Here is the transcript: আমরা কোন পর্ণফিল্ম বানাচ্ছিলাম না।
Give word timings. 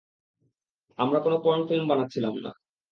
আমরা 0.99 1.19
কোন 1.19 1.33
পর্ণফিল্ম 1.43 1.85
বানাচ্ছিলাম 1.87 2.35
না। 2.43 2.51